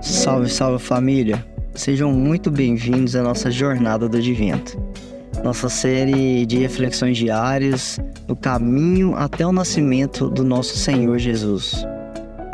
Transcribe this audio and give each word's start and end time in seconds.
Salve, 0.00 0.48
salve 0.48 0.78
família! 0.82 1.44
Sejam 1.74 2.12
muito 2.12 2.50
bem-vindos 2.50 3.16
à 3.16 3.22
nossa 3.22 3.50
jornada 3.50 4.08
do 4.08 4.16
Advento, 4.16 4.80
nossa 5.42 5.68
série 5.68 6.46
de 6.46 6.58
reflexões 6.58 7.16
diárias 7.16 7.98
no 8.28 8.36
caminho 8.36 9.14
até 9.16 9.46
o 9.46 9.52
nascimento 9.52 10.30
do 10.30 10.44
nosso 10.44 10.76
Senhor 10.76 11.18
Jesus. 11.18 11.84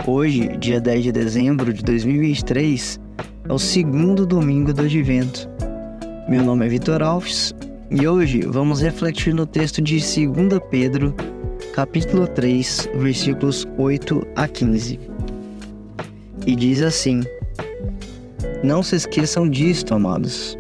Hoje, 0.07 0.57
dia 0.57 0.81
10 0.81 1.05
de 1.05 1.13
dezembro 1.13 1.73
de 1.73 1.83
2023, 1.83 2.99
é 3.51 3.53
o 3.53 3.59
segundo 3.59 4.25
domingo 4.25 4.73
do 4.73 4.83
Advento. 4.83 5.51
Meu 6.29 6.45
nome 6.45 6.67
é 6.67 6.69
Vitor 6.69 7.03
Alves 7.03 7.53
e 7.91 8.07
hoje 8.07 8.43
vamos 8.43 8.81
refletir 8.81 9.35
no 9.35 9.45
texto 9.45 9.83
de 9.83 9.97
2 9.97 10.61
Pedro, 10.71 11.13
capítulo 11.75 12.29
3, 12.29 12.91
versículos 12.95 13.67
8 13.77 14.25
a 14.37 14.47
15. 14.47 15.01
E 16.47 16.55
diz 16.55 16.81
assim: 16.81 17.25
Não 18.63 18.85
se 18.85 18.95
esqueçam 18.95 19.49
disto, 19.51 19.97
amados. 19.97 20.57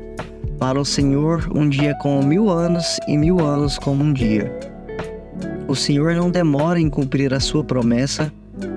Para 0.58 0.80
o 0.80 0.84
Senhor, 0.84 1.48
um 1.54 1.68
dia 1.68 1.90
é 1.90 1.94
como 2.02 2.26
mil 2.26 2.50
anos, 2.50 2.98
e 3.06 3.16
mil 3.16 3.38
anos 3.38 3.78
como 3.78 4.02
um 4.02 4.12
dia. 4.12 4.52
O 5.68 5.76
Senhor 5.76 6.16
não 6.16 6.28
demora 6.28 6.80
em 6.80 6.90
cumprir 6.90 7.32
a 7.32 7.38
sua 7.38 7.62
promessa, 7.62 8.32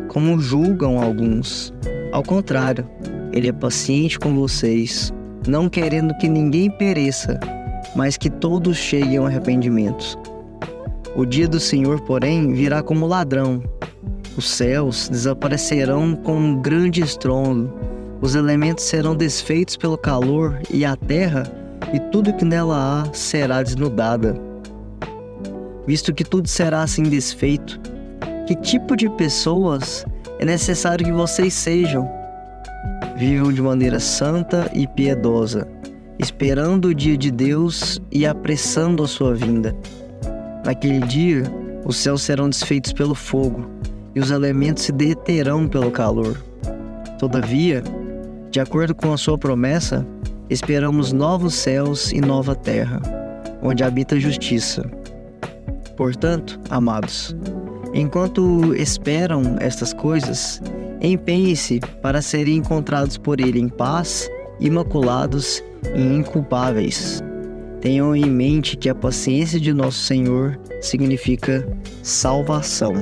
como 0.07 0.39
julgam 0.39 1.01
alguns. 1.01 1.73
Ao 2.11 2.21
contrário, 2.21 2.87
ele 3.33 3.49
é 3.49 3.51
paciente 3.51 4.19
com 4.19 4.35
vocês, 4.35 5.11
não 5.47 5.67
querendo 5.67 6.15
que 6.17 6.29
ninguém 6.29 6.69
pereça, 6.69 7.39
mas 7.95 8.15
que 8.15 8.29
todos 8.29 8.77
cheguem 8.77 9.17
ao 9.17 9.25
arrependimento. 9.25 10.17
O 11.15 11.25
dia 11.25 11.47
do 11.47 11.59
Senhor, 11.59 11.99
porém, 12.01 12.53
virá 12.53 12.81
como 12.81 13.07
ladrão. 13.07 13.61
Os 14.37 14.49
céus 14.49 15.09
desaparecerão 15.09 16.15
com 16.15 16.35
um 16.37 16.61
grande 16.61 17.01
estrondo, 17.01 17.73
os 18.21 18.35
elementos 18.35 18.85
serão 18.85 19.15
desfeitos 19.15 19.75
pelo 19.75 19.97
calor, 19.97 20.61
e 20.71 20.85
a 20.85 20.95
terra 20.95 21.43
e 21.91 21.99
tudo 21.99 22.33
que 22.33 22.45
nela 22.45 23.03
há 23.03 23.13
será 23.13 23.61
desnudada. 23.61 24.39
Visto 25.85 26.13
que 26.13 26.23
tudo 26.23 26.47
será 26.47 26.83
assim 26.83 27.03
desfeito, 27.03 27.79
que 28.47 28.55
tipo 28.55 28.95
de 28.95 29.09
pessoas 29.09 30.05
é 30.39 30.45
necessário 30.45 31.05
que 31.05 31.11
vocês 31.11 31.53
sejam. 31.53 32.22
Vivam 33.15 33.51
de 33.53 33.61
maneira 33.61 33.99
santa 33.99 34.69
e 34.73 34.87
piedosa, 34.87 35.67
esperando 36.17 36.85
o 36.85 36.95
dia 36.95 37.17
de 37.17 37.29
Deus 37.31 38.01
e 38.11 38.25
apressando 38.25 39.03
a 39.03 39.07
sua 39.07 39.35
vinda. 39.35 39.75
Naquele 40.65 40.99
dia, 41.05 41.43
os 41.85 41.97
céus 41.97 42.23
serão 42.23 42.49
desfeitos 42.49 42.91
pelo 42.93 43.13
fogo 43.13 43.69
e 44.15 44.19
os 44.19 44.31
elementos 44.31 44.83
se 44.83 44.91
derreterão 44.91 45.67
pelo 45.67 45.91
calor. 45.91 46.37
Todavia, 47.19 47.83
de 48.49 48.59
acordo 48.59 48.95
com 48.95 49.13
a 49.13 49.17
sua 49.17 49.37
promessa, 49.37 50.05
esperamos 50.49 51.11
novos 51.11 51.53
céus 51.53 52.11
e 52.11 52.19
nova 52.19 52.55
terra, 52.55 53.01
onde 53.61 53.83
habita 53.83 54.15
a 54.15 54.19
justiça. 54.19 54.83
Portanto, 55.95 56.59
amados, 56.69 57.35
Enquanto 57.93 58.73
esperam 58.73 59.55
estas 59.59 59.93
coisas, 59.93 60.59
empenhem-se 61.03 61.79
para 62.01 62.21
serem 62.21 62.57
encontrados 62.57 63.17
por 63.17 63.41
Ele 63.41 63.59
em 63.59 63.67
paz, 63.67 64.29
imaculados 64.59 65.63
e 65.95 66.01
inculpáveis. 66.01 67.21
Tenham 67.81 68.15
em 68.15 68.25
mente 68.25 68.77
que 68.77 68.87
a 68.87 68.95
paciência 68.95 69.59
de 69.59 69.73
nosso 69.73 69.99
Senhor 69.99 70.57
significa 70.81 71.67
salvação. 72.01 72.93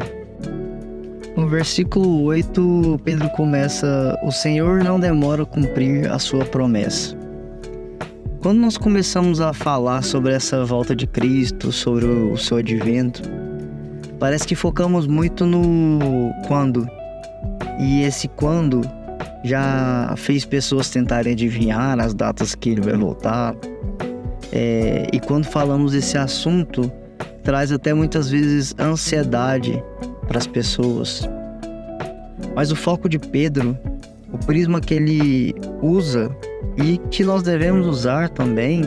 No 1.37 1.47
versículo 1.47 2.23
8, 2.23 2.99
Pedro 3.03 3.29
começa: 3.29 4.17
O 4.23 4.31
Senhor 4.31 4.83
não 4.83 4.99
demora 4.99 5.43
a 5.43 5.45
cumprir 5.45 6.11
a 6.11 6.17
sua 6.17 6.43
promessa. 6.43 7.15
Quando 8.41 8.59
nós 8.59 8.75
começamos 8.75 9.39
a 9.39 9.53
falar 9.53 10.03
sobre 10.03 10.33
essa 10.33 10.65
volta 10.65 10.95
de 10.95 11.05
Cristo, 11.05 11.71
sobre 11.71 12.05
o 12.05 12.35
seu 12.37 12.57
advento, 12.57 13.21
Parece 14.21 14.47
que 14.47 14.53
focamos 14.53 15.07
muito 15.07 15.47
no 15.47 16.31
quando. 16.47 16.87
E 17.81 18.03
esse 18.03 18.27
quando 18.27 18.81
já 19.43 20.13
fez 20.15 20.45
pessoas 20.45 20.89
tentarem 20.89 21.33
adivinhar 21.33 21.99
as 21.99 22.13
datas 22.13 22.53
que 22.53 22.69
ele 22.69 22.81
vai 22.81 22.93
voltar. 22.93 23.55
É, 24.51 25.07
e 25.11 25.19
quando 25.19 25.45
falamos 25.45 25.93
desse 25.93 26.15
assunto, 26.15 26.91
traz 27.43 27.71
até 27.71 27.91
muitas 27.91 28.29
vezes 28.29 28.75
ansiedade 28.79 29.83
para 30.27 30.37
as 30.37 30.45
pessoas. 30.45 31.27
Mas 32.55 32.71
o 32.71 32.75
foco 32.75 33.09
de 33.09 33.17
Pedro, 33.17 33.75
o 34.31 34.37
prisma 34.37 34.79
que 34.79 34.93
ele 34.93 35.55
usa 35.81 36.29
e 36.77 36.99
que 37.09 37.23
nós 37.23 37.41
devemos 37.41 37.87
usar 37.87 38.29
também, 38.29 38.83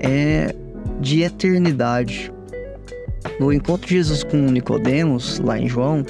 é 0.00 0.52
de 1.00 1.22
eternidade. 1.22 2.32
No 3.38 3.52
encontro 3.52 3.86
de 3.86 3.94
Jesus 3.94 4.24
com 4.24 4.38
Nicodemos, 4.38 5.38
lá 5.38 5.58
em 5.58 5.68
João, 5.68 6.04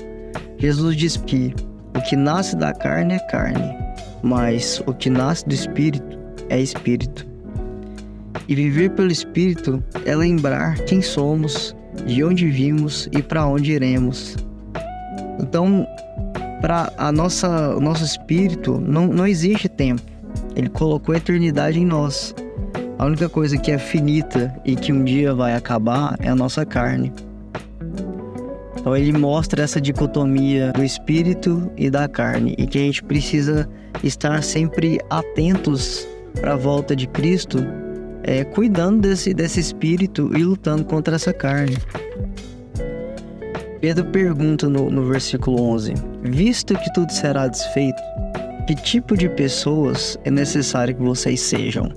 Jesus 0.59 0.97
diz 0.97 1.17
que 1.17 1.55
o 1.97 2.03
que 2.03 2.15
nasce 2.15 2.55
da 2.55 2.75
carne 2.75 3.15
é 3.15 3.19
carne, 3.19 3.75
mas 4.23 4.83
o 4.87 4.93
que 4.93 5.09
nasce 5.09 5.47
do 5.49 5.55
espírito 5.55 6.19
é 6.49 6.61
espírito. 6.61 7.27
E 8.47 8.55
viver 8.55 8.91
pelo 8.91 9.11
espírito 9.11 9.83
é 10.05 10.15
lembrar 10.15 10.77
quem 10.81 11.01
somos, 11.01 11.75
de 12.07 12.23
onde 12.23 12.49
vimos 12.49 13.09
e 13.13 13.23
para 13.23 13.47
onde 13.47 13.73
iremos. 13.73 14.37
Então, 15.41 15.87
para 16.61 16.93
a 16.99 17.11
nossa 17.11 17.75
o 17.75 17.81
nosso 17.81 18.05
espírito 18.05 18.79
não, 18.79 19.07
não 19.07 19.27
existe 19.27 19.69
tempo. 19.69 20.03
Ele 20.55 20.69
colocou 20.69 21.15
a 21.15 21.19
eternidade 21.19 21.81
em 21.81 21.85
nós. 21.85 22.35
A 22.99 23.07
única 23.07 23.29
coisa 23.29 23.59
que 23.59 23.71
é 23.71 23.79
finita 23.79 24.55
e 24.65 24.77
que 24.77 24.93
um 24.93 25.05
dia 25.05 25.35
vai 25.35 25.55
acabar 25.55 26.17
é 26.21 26.29
a 26.29 26.35
nossa 26.35 26.65
carne. 26.65 27.13
Então 28.87 28.97
ele 28.97 29.13
mostra 29.13 29.65
essa 29.65 29.81
dicotomia 29.81 30.71
do 30.71 30.85
espírito 30.85 31.73
e 31.77 31.91
da 31.91 32.07
carne 32.07 32.55
e 32.57 32.69
que 32.69 32.79
a 32.79 32.83
gente 32.83 33.03
precisa 33.03 33.69
estar 34.01 34.45
sempre 34.45 35.01
atentos 35.11 36.07
para 36.41 36.53
a 36.53 36.57
volta 36.57 36.95
de 36.95 37.09
Cristo, 37.09 37.59
é, 38.23 38.45
cuidando 38.45 39.01
desse, 39.01 39.35
desse 39.35 39.59
espírito 39.59 40.31
e 40.37 40.45
lutando 40.45 40.85
contra 40.85 41.17
essa 41.17 41.33
carne. 41.33 41.77
Pedro 43.81 44.05
pergunta 44.05 44.69
no, 44.69 44.89
no 44.89 45.05
versículo 45.05 45.61
11: 45.63 45.95
Visto 46.23 46.79
que 46.79 46.93
tudo 46.95 47.11
será 47.11 47.49
desfeito, 47.49 48.01
que 48.69 48.77
tipo 48.77 49.17
de 49.17 49.29
pessoas 49.29 50.17
é 50.23 50.31
necessário 50.31 50.95
que 50.95 51.03
vocês 51.03 51.41
sejam? 51.41 51.91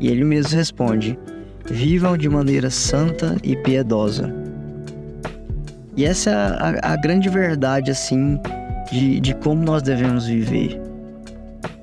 E 0.00 0.08
ele 0.08 0.24
mesmo 0.24 0.56
responde: 0.56 1.18
Vivam 1.66 2.16
de 2.16 2.26
maneira 2.26 2.70
santa 2.70 3.36
e 3.42 3.54
piedosa. 3.54 4.45
E 5.96 6.04
essa 6.04 6.30
é 6.30 6.34
a, 6.34 6.92
a 6.92 6.96
grande 6.96 7.28
verdade, 7.28 7.90
assim, 7.90 8.38
de, 8.90 9.18
de 9.20 9.34
como 9.34 9.62
nós 9.62 9.82
devemos 9.82 10.26
viver. 10.26 10.80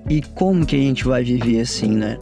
E 0.10 0.22
como 0.22 0.66
que 0.66 0.76
a 0.76 0.80
gente 0.80 1.06
vai 1.06 1.24
viver 1.24 1.62
assim, 1.62 1.90
né? 1.90 2.18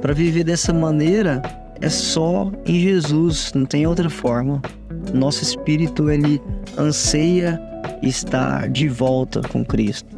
Para 0.00 0.14
viver 0.14 0.44
dessa 0.44 0.72
maneira 0.72 1.42
é 1.80 1.88
só 1.88 2.50
em 2.64 2.80
Jesus, 2.80 3.52
não 3.54 3.66
tem 3.66 3.86
outra 3.86 4.08
forma. 4.08 4.62
Nosso 5.12 5.42
espírito 5.42 6.08
ele 6.08 6.40
anseia 6.78 7.60
estar 8.02 8.68
de 8.68 8.88
volta 8.88 9.40
com 9.42 9.64
Cristo. 9.64 10.08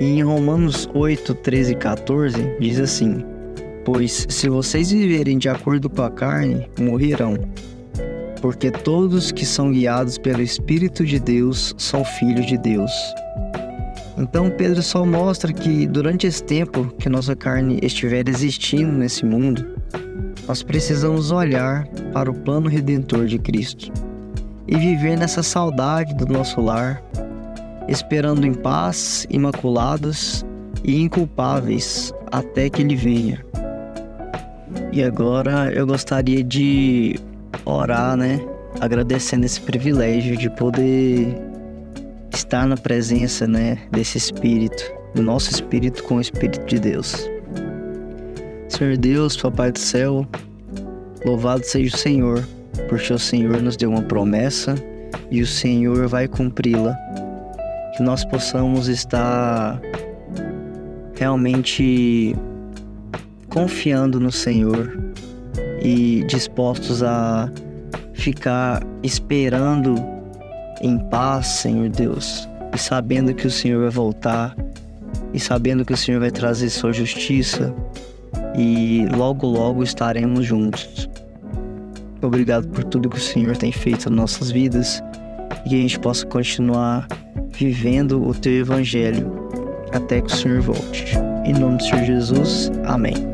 E 0.00 0.04
em 0.04 0.22
Romanos 0.22 0.88
8, 0.94 1.34
13 1.34 1.72
e 1.72 1.76
14 1.76 2.56
diz 2.60 2.80
assim: 2.80 3.24
Pois 3.84 4.26
se 4.28 4.48
vocês 4.48 4.90
viverem 4.90 5.38
de 5.38 5.48
acordo 5.48 5.88
com 5.88 6.02
a 6.02 6.10
carne, 6.10 6.68
morrerão. 6.78 7.38
Porque 8.40 8.70
todos 8.70 9.32
que 9.32 9.44
são 9.44 9.72
guiados 9.72 10.18
pelo 10.18 10.42
Espírito 10.42 11.04
de 11.04 11.18
Deus 11.18 11.74
são 11.78 12.04
filhos 12.04 12.46
de 12.46 12.58
Deus. 12.58 12.92
Então 14.18 14.50
Pedro 14.50 14.82
só 14.82 15.04
mostra 15.04 15.52
que 15.52 15.86
durante 15.86 16.26
esse 16.26 16.42
tempo 16.42 16.86
que 16.98 17.08
nossa 17.08 17.36
carne 17.36 17.78
estiver 17.82 18.26
existindo 18.28 18.92
nesse 18.92 19.24
mundo, 19.24 19.66
nós 20.48 20.62
precisamos 20.62 21.30
olhar 21.30 21.86
para 22.12 22.30
o 22.30 22.34
plano 22.34 22.68
redentor 22.68 23.26
de 23.26 23.38
Cristo 23.38 23.92
e 24.66 24.76
viver 24.76 25.18
nessa 25.18 25.42
saudade 25.42 26.14
do 26.14 26.26
nosso 26.26 26.60
lar, 26.60 27.02
esperando 27.88 28.46
em 28.46 28.54
paz, 28.54 29.26
imaculados 29.28 30.44
e 30.82 31.00
inculpáveis 31.00 32.12
até 32.30 32.70
que 32.70 32.82
Ele 32.82 32.96
venha. 32.96 33.44
E 34.92 35.02
agora 35.02 35.70
eu 35.74 35.86
gostaria 35.86 36.42
de 36.42 37.20
orar, 37.66 38.16
né? 38.16 38.40
Agradecendo 38.80 39.44
esse 39.44 39.60
privilégio 39.60 40.36
de 40.36 40.48
poder 40.48 41.36
estar 42.32 42.66
na 42.66 42.76
presença, 42.76 43.46
né, 43.46 43.78
desse 43.90 44.16
Espírito 44.16 44.96
o 45.18 45.22
nosso 45.22 45.50
espírito 45.50 46.02
com 46.04 46.16
o 46.16 46.20
Espírito 46.20 46.64
de 46.66 46.78
Deus. 46.78 47.28
Senhor 48.68 48.96
Deus, 48.96 49.36
Papai 49.36 49.72
do 49.72 49.78
céu, 49.78 50.26
louvado 51.24 51.64
seja 51.64 51.94
o 51.94 51.98
Senhor, 51.98 52.46
porque 52.88 53.12
o 53.12 53.18
Senhor 53.18 53.62
nos 53.62 53.76
deu 53.76 53.90
uma 53.90 54.02
promessa 54.02 54.74
e 55.30 55.40
o 55.40 55.46
Senhor 55.46 56.06
vai 56.06 56.28
cumpri-la. 56.28 56.94
Que 57.96 58.02
nós 58.02 58.24
possamos 58.26 58.88
estar 58.88 59.80
realmente 61.14 62.36
confiando 63.48 64.20
no 64.20 64.30
Senhor 64.30 65.05
e 65.86 66.24
dispostos 66.24 67.00
a 67.00 67.48
ficar 68.12 68.82
esperando 69.04 69.94
em 70.82 70.98
paz, 70.98 71.46
Senhor 71.46 71.88
Deus, 71.88 72.48
e 72.74 72.78
sabendo 72.78 73.32
que 73.32 73.46
o 73.46 73.50
Senhor 73.50 73.82
vai 73.82 73.90
voltar, 73.90 74.56
e 75.32 75.38
sabendo 75.38 75.84
que 75.84 75.92
o 75.92 75.96
Senhor 75.96 76.18
vai 76.18 76.32
trazer 76.32 76.70
sua 76.70 76.92
justiça, 76.92 77.72
e 78.58 79.06
logo, 79.16 79.46
logo 79.46 79.84
estaremos 79.84 80.44
juntos. 80.44 81.08
Obrigado 82.20 82.66
por 82.66 82.82
tudo 82.82 83.08
que 83.08 83.18
o 83.18 83.20
Senhor 83.20 83.56
tem 83.56 83.70
feito 83.70 84.10
nas 84.10 84.18
nossas 84.18 84.50
vidas 84.50 85.00
e 85.64 85.68
que 85.68 85.74
a 85.76 85.82
gente 85.82 86.00
possa 86.00 86.26
continuar 86.26 87.06
vivendo 87.52 88.26
o 88.26 88.34
teu 88.34 88.54
evangelho 88.54 89.30
até 89.92 90.20
que 90.20 90.32
o 90.32 90.36
Senhor 90.36 90.60
volte. 90.62 91.16
Em 91.44 91.52
nome 91.52 91.76
do 91.76 91.84
Senhor 91.84 92.04
Jesus, 92.04 92.72
amém. 92.84 93.25